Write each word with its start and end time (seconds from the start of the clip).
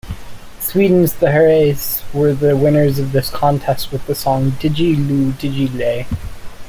Sweden's 0.59 1.13
the 1.17 1.27
Herreys 1.27 2.01
were 2.11 2.33
the 2.33 2.57
winners 2.57 2.97
of 2.97 3.11
this 3.11 3.29
contest 3.29 3.91
with 3.91 4.07
the 4.07 4.15
song, 4.15 4.53
"Diggi-Loo 4.59 5.33
Diggi-Ley". 5.33 6.07